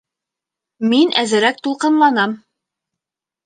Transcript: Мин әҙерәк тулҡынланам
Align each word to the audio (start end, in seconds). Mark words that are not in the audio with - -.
Мин 0.93 1.13
әҙерәк 1.23 1.61
тулҡынланам 1.67 2.37